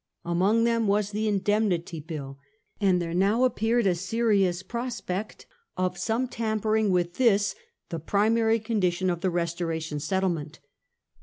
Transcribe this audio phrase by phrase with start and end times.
[0.25, 2.39] Among them was indemnity, the Indemnity Bill,
[2.79, 5.45] and there now appeared a serious prospect
[5.77, 7.53] of some tampering with this,
[7.89, 10.59] the primary condition of the Restoration settlement.